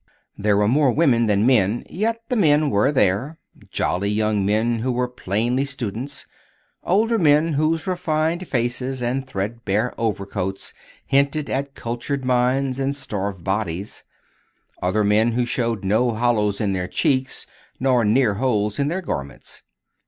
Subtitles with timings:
[0.35, 3.37] There were more women than men, yet the men were there:
[3.69, 6.25] jolly young men who were plainly students;
[6.83, 10.73] older men whose refined faces and threadbare overcoats
[11.05, 14.03] hinted at cultured minds and starved bodies;
[14.81, 17.45] other men who showed no hollows in their cheeks
[17.79, 19.61] nor near holes in their garments.